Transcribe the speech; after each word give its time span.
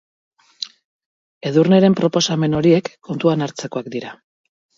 Edurneren 1.49 1.97
proposamen 1.99 2.57
horiek 2.61 2.91
kontuan 3.11 3.47
hartzekoak 3.49 3.93
dira. 3.99 4.17